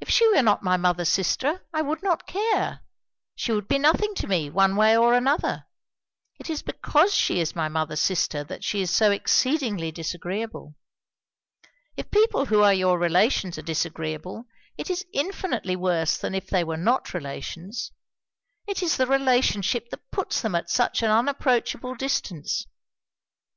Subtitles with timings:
[0.00, 2.80] If she were not my mother's sister, I would not care;
[3.36, 5.66] she would be nothing to me, one way or another;
[6.40, 10.74] it is because she is my mother's sister that she is so exceedingly disagreeable.
[11.96, 14.46] If people who are your relations are disagreeable,
[14.76, 17.92] it is infinitely worse than if they were not relations.
[18.66, 22.66] It is the relationship that puts them at such an unapproachable distance.